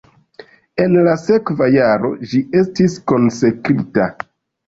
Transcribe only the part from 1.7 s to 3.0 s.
jaro ĝi estis